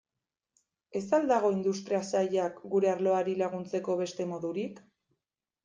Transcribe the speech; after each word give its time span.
Ez 0.99 1.03
al 1.17 1.27
dago 1.31 1.51
Industria 1.57 1.99
Sailak 2.09 2.59
gure 2.73 2.91
arloari 2.95 3.39
laguntzeko 3.45 4.01
beste 4.03 4.29
modurik? 4.35 4.85